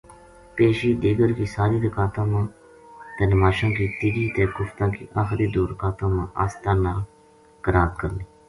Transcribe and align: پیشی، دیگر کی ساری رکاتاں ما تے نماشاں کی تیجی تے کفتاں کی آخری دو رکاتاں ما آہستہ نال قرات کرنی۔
پیشی، 0.55 0.91
دیگر 1.03 1.31
کی 1.37 1.45
ساری 1.55 1.77
رکاتاں 1.87 2.25
ما 2.31 2.41
تے 3.15 3.23
نماشاں 3.33 3.69
کی 3.77 3.85
تیجی 3.99 4.25
تے 4.35 4.43
کفتاں 4.55 4.89
کی 4.95 5.03
آخری 5.21 5.47
دو 5.53 5.61
رکاتاں 5.71 6.09
ما 6.15 6.23
آہستہ 6.43 6.71
نال 6.83 6.99
قرات 7.63 7.91
کرنی۔ 8.01 8.23